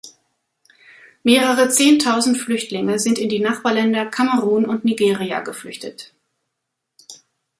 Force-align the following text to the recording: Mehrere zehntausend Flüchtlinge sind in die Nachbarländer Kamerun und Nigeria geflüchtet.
Mehrere 1.21 1.69
zehntausend 1.69 2.35
Flüchtlinge 2.39 2.97
sind 2.97 3.19
in 3.19 3.29
die 3.29 3.37
Nachbarländer 3.39 4.07
Kamerun 4.07 4.65
und 4.65 4.83
Nigeria 4.83 5.41
geflüchtet. 5.41 6.11